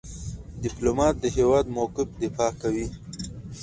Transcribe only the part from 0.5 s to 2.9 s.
ډيپلومات د هیواد موقف دفاع کوي.